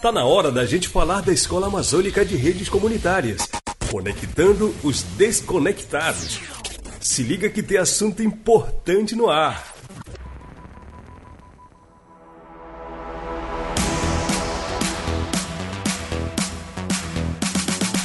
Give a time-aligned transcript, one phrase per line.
[0.00, 3.46] Tá na hora da gente falar da Escola Amazônica de Redes Comunitárias,
[3.90, 6.40] conectando os desconectados.
[6.98, 9.62] Se liga que tem assunto importante no ar.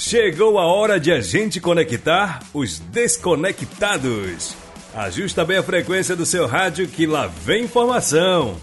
[0.00, 4.56] Chegou a hora de a gente conectar os desconectados.
[4.92, 8.56] Ajusta bem a frequência do seu rádio que lá vem informação.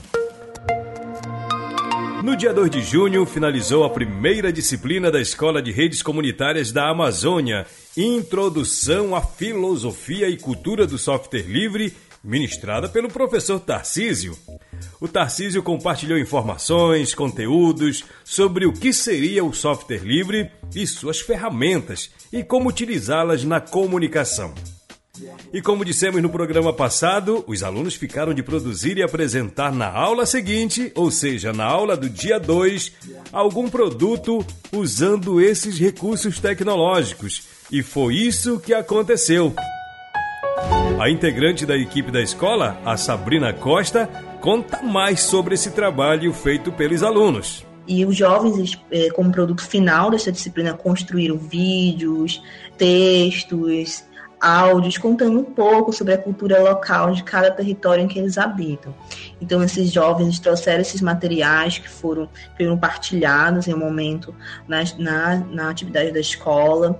[2.24, 6.88] No dia 2 de junho, finalizou a primeira disciplina da Escola de Redes Comunitárias da
[6.90, 14.38] Amazônia, Introdução à Filosofia e Cultura do Software Livre, ministrada pelo professor Tarcísio.
[15.02, 22.10] O Tarcísio compartilhou informações, conteúdos sobre o que seria o software livre e suas ferramentas
[22.32, 24.54] e como utilizá-las na comunicação.
[25.54, 30.26] E como dissemos no programa passado, os alunos ficaram de produzir e apresentar na aula
[30.26, 32.91] seguinte, ou seja, na aula do dia 2,
[33.32, 37.44] algum produto usando esses recursos tecnológicos.
[37.71, 39.54] E foi isso que aconteceu.
[40.99, 46.71] A integrante da equipe da escola, a Sabrina Costa, conta mais sobre esse trabalho feito
[46.71, 47.66] pelos alunos.
[47.88, 52.41] E os jovens, eh, como produto final dessa disciplina, construíram vídeos,
[52.77, 54.04] textos,
[54.44, 58.94] áudios contando um pouco sobre a cultura local de cada território em que eles habitam.
[59.40, 62.27] Então, esses jovens trouxeram esses materiais que foram,
[62.58, 64.35] foram partilhados em um momento
[64.68, 67.00] na, na, na atividade da escola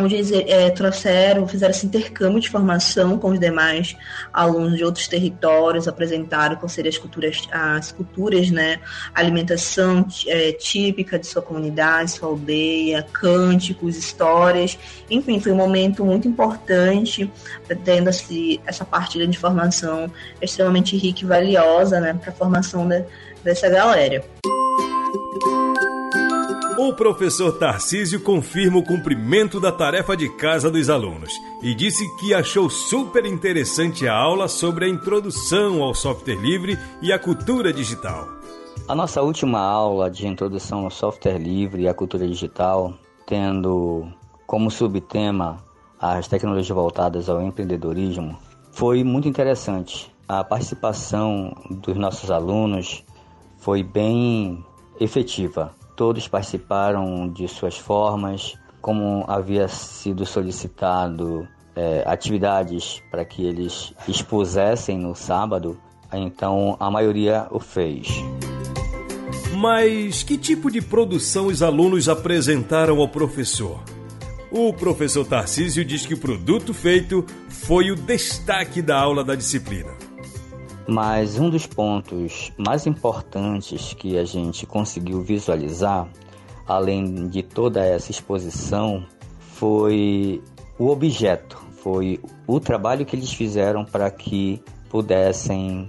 [0.00, 3.96] onde eles é, trouxeram, fizeram esse intercâmbio de formação com os demais
[4.32, 8.80] alunos de outros territórios, apresentaram quais seriam as culturas, as culturas, né,
[9.14, 14.78] alimentação é, típica de sua comunidade, sua aldeia, cânticos, histórias,
[15.10, 17.30] enfim, foi um momento muito importante,
[17.84, 23.04] tendo esse, essa partilha de informação extremamente rica e valiosa, né, para a formação de,
[23.42, 24.24] dessa galera.
[26.82, 31.30] O professor Tarcísio confirma o cumprimento da tarefa de casa dos alunos
[31.62, 37.12] e disse que achou super interessante a aula sobre a introdução ao software livre e
[37.12, 38.26] à cultura digital.
[38.88, 42.94] A nossa última aula de introdução ao software livre e à cultura digital,
[43.26, 44.08] tendo
[44.46, 45.62] como subtema
[46.00, 48.38] as tecnologias voltadas ao empreendedorismo,
[48.72, 50.10] foi muito interessante.
[50.26, 53.04] A participação dos nossos alunos
[53.58, 54.64] foi bem
[54.98, 61.46] efetiva Todos participaram de suas formas, como havia sido solicitado
[61.76, 65.78] é, atividades para que eles expusessem no sábado,
[66.10, 68.08] então a maioria o fez.
[69.58, 73.78] Mas que tipo de produção os alunos apresentaram ao professor?
[74.50, 80.09] O professor Tarcísio diz que o produto feito foi o destaque da aula da disciplina.
[80.90, 86.08] Mas um dos pontos mais importantes que a gente conseguiu visualizar,
[86.66, 89.06] além de toda essa exposição,
[89.38, 90.42] foi
[90.76, 95.88] o objeto, foi o trabalho que eles fizeram para que pudessem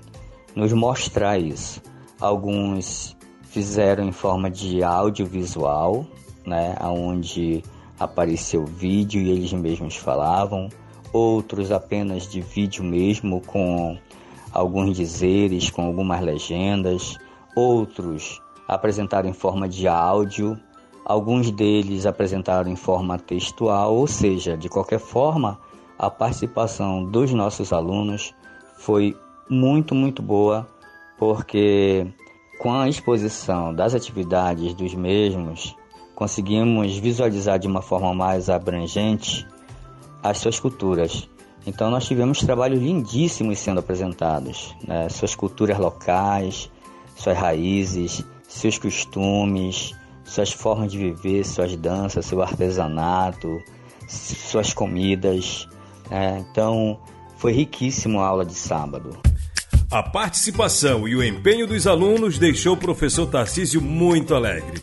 [0.55, 1.81] nos mostrar isso.
[2.19, 6.05] Alguns fizeram em forma de audiovisual,
[6.45, 7.63] né, onde
[7.99, 10.69] apareceu vídeo e eles mesmos falavam,
[11.11, 13.97] outros apenas de vídeo mesmo com
[14.53, 17.17] alguns dizeres com algumas legendas,
[17.55, 20.59] outros apresentaram em forma de áudio,
[21.05, 25.59] alguns deles apresentaram em forma textual, ou seja, de qualquer forma,
[25.97, 28.33] a participação dos nossos alunos
[28.77, 29.15] foi
[29.49, 30.67] muito, muito boa,
[31.17, 32.07] porque
[32.59, 35.75] com a exposição das atividades dos mesmos,
[36.15, 39.47] conseguimos visualizar de uma forma mais abrangente
[40.21, 41.27] as suas culturas.
[41.65, 45.07] Então nós tivemos trabalhos lindíssimos sendo apresentados, né?
[45.09, 46.69] suas culturas locais,
[47.15, 53.61] suas raízes, seus costumes, suas formas de viver, suas danças, seu artesanato,
[54.07, 55.67] suas comidas.
[56.09, 56.43] Né?
[56.49, 56.99] Então
[57.37, 59.17] foi riquíssimo a aula de sábado.
[59.91, 64.81] A participação e o empenho dos alunos deixou o professor Tarcísio muito alegre.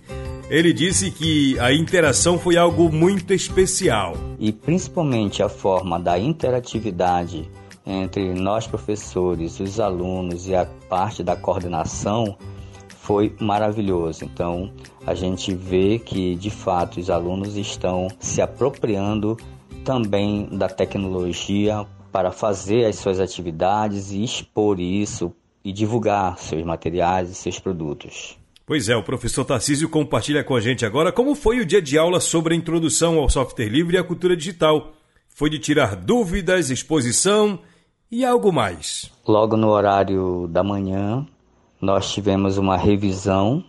[0.51, 4.15] Ele disse que a interação foi algo muito especial.
[4.39, 7.47] E principalmente a forma da interatividade
[7.85, 12.35] entre nós professores, os alunos e a parte da coordenação
[12.89, 14.25] foi maravilhoso.
[14.25, 14.73] Então,
[15.07, 19.37] a gente vê que de fato os alunos estão se apropriando
[19.85, 25.31] também da tecnologia para fazer as suas atividades e expor isso
[25.63, 28.39] e divulgar seus materiais e seus produtos.
[28.69, 31.97] Pois é, o professor Tarcísio compartilha com a gente agora como foi o dia de
[31.97, 34.93] aula sobre a introdução ao software livre e à cultura digital.
[35.27, 37.61] Foi de tirar dúvidas, exposição
[38.11, 39.11] e algo mais.
[39.27, 41.27] Logo no horário da manhã,
[41.81, 43.65] nós tivemos uma revisão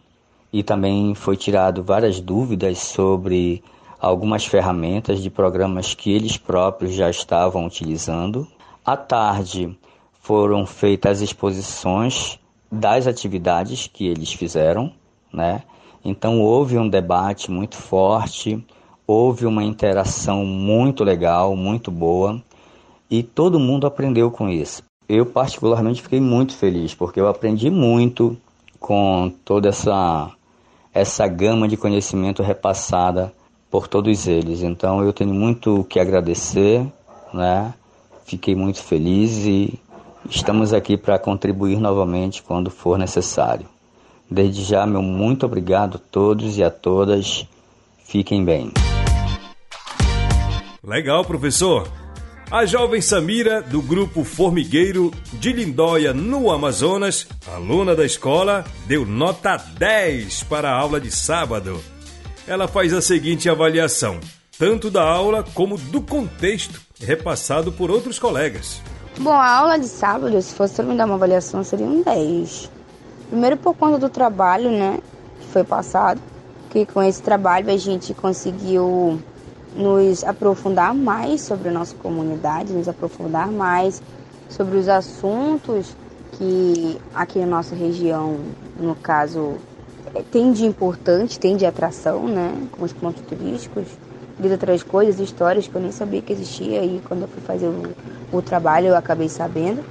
[0.52, 3.64] e também foi tirado várias dúvidas sobre
[4.02, 8.46] algumas ferramentas de programas que eles próprios já estavam utilizando.
[8.86, 9.74] À tarde
[10.22, 12.38] foram feitas as exposições
[12.72, 14.92] das atividades que eles fizeram,
[15.34, 15.64] né?
[16.04, 18.64] Então houve um debate muito forte,
[19.06, 22.42] houve uma interação muito legal, muito boa,
[23.10, 24.84] e todo mundo aprendeu com isso.
[25.08, 28.38] Eu particularmente fiquei muito feliz porque eu aprendi muito
[28.80, 30.32] com toda essa
[30.94, 33.34] essa gama de conhecimento repassada
[33.70, 34.62] por todos eles.
[34.62, 36.86] Então eu tenho muito que agradecer,
[37.34, 37.74] né?
[38.26, 39.80] Fiquei muito feliz e
[40.30, 43.68] estamos aqui para contribuir novamente quando for necessário.
[44.30, 47.48] Desde já, meu muito obrigado a todos e a todas.
[48.06, 48.72] Fiquem bem.
[50.84, 51.88] Legal, professor.
[52.52, 59.56] A jovem Samira, do grupo Formigueiro de Lindóia, no Amazonas, aluna da escola, deu nota
[59.58, 61.80] 10 para a aula de sábado.
[62.48, 64.20] Ela faz a seguinte avaliação,
[64.58, 68.82] tanto da aula como do contexto repassado por outros colegas.
[69.22, 72.72] Bom, a aula de sábado, se fosse me dar uma avaliação, seria um 10.
[73.28, 74.98] Primeiro por conta do trabalho, né,
[75.42, 76.22] que foi passado,
[76.70, 79.20] que com esse trabalho a gente conseguiu
[79.76, 84.02] nos aprofundar mais sobre a nossa comunidade, nos aprofundar mais
[84.48, 85.94] sobre os assuntos
[86.38, 88.38] que aqui na nossa região,
[88.80, 89.56] no caso,
[90.16, 92.54] é, tem de importante, tem de atração, né?
[92.72, 93.86] Como os pontos turísticos,
[94.40, 97.68] de outras coisas, histórias que eu nem sabia que existia e quando eu fui fazer
[97.68, 97.84] o,
[98.32, 99.84] o trabalho eu acabei sabendo.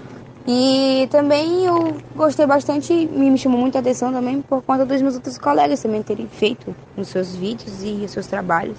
[0.47, 5.37] E também eu gostei bastante, me chamou muita atenção também por conta dos meus outros
[5.37, 8.79] colegas também terem feito nos seus vídeos e os seus trabalhos.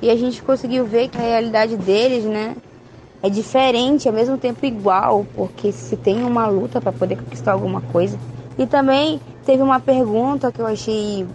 [0.00, 2.54] E a gente conseguiu ver que a realidade deles, né,
[3.22, 7.80] é diferente, ao mesmo tempo igual, porque se tem uma luta para poder conquistar alguma
[7.80, 8.16] coisa.
[8.56, 11.26] E também teve uma pergunta que eu achei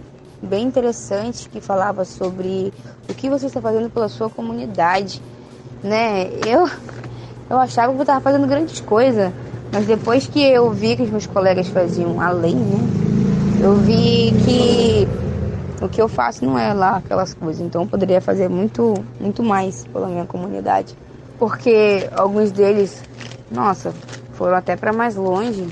[0.42, 2.74] bem interessante que falava sobre
[3.10, 5.22] o que você está fazendo pela sua comunidade,
[5.84, 6.30] né?
[6.46, 6.70] Eu
[7.50, 9.32] eu achava que eu estava fazendo grandes coisas,
[9.74, 12.80] mas depois que eu vi que os meus colegas faziam além, né?
[13.62, 15.08] Eu vi que
[15.84, 19.44] o que eu faço não é lá aquelas coisas, então eu poderia fazer muito, muito
[19.44, 20.96] mais pela minha comunidade.
[21.38, 23.04] Porque alguns deles,
[23.52, 23.94] nossa,
[24.34, 25.68] foram até para mais longe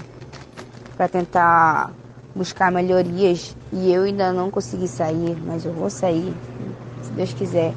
[0.98, 1.92] para tentar
[2.36, 6.34] buscar melhorias e eu ainda não consegui sair, mas eu vou sair,
[7.10, 7.74] se Deus quiser,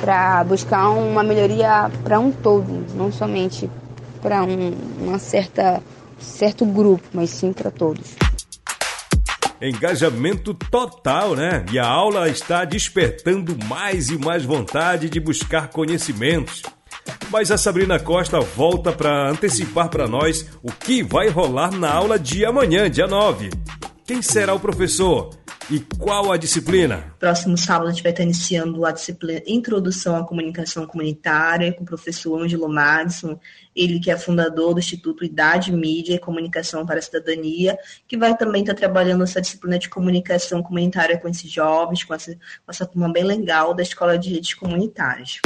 [0.00, 3.70] para buscar uma melhoria para um todo, não somente
[4.22, 5.82] para um uma certa
[6.18, 8.16] certo grupo, mas sim para todos
[9.60, 11.64] engajamento total, né?
[11.72, 16.62] E a aula está despertando mais e mais vontade de buscar conhecimentos.
[17.30, 22.18] Mas a Sabrina Costa volta para antecipar para nós o que vai rolar na aula
[22.18, 23.50] de amanhã, dia 9.
[24.04, 25.30] Quem será o professor?
[25.68, 27.12] E qual a disciplina?
[27.18, 31.86] Próximo sábado a gente vai estar iniciando a disciplina Introdução à Comunicação Comunitária com o
[31.86, 33.36] professor Ângelo Madison,
[33.74, 37.76] ele que é fundador do Instituto Idade, Mídia e Comunicação para a Cidadania,
[38.06, 42.32] que vai também estar trabalhando essa disciplina de comunicação comunitária com esses jovens, com essa,
[42.32, 45.40] com essa turma bem legal da Escola de Redes Comunitárias.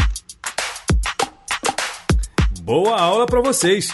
[2.60, 3.88] Boa aula para vocês!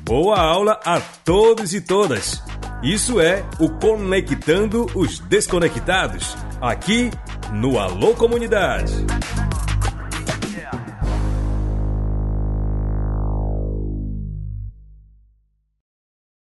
[0.00, 2.42] Boa aula a todos e todas!
[2.82, 7.10] Isso é o Conectando os Desconectados, aqui
[7.52, 8.92] no Alô Comunidade.